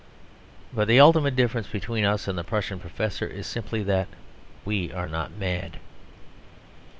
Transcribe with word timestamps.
But 0.73 0.87
the 0.87 0.99
ultimate 0.99 1.35
difference 1.35 1.67
between 1.67 2.05
us 2.05 2.27
and 2.27 2.35
the 2.35 2.43
Prussian 2.43 2.79
professor 2.79 3.27
is 3.27 3.45
simply 3.45 3.83
that 3.83 4.07
we 4.65 4.91
are 4.91 5.07
not 5.07 5.37
mad. 5.37 5.79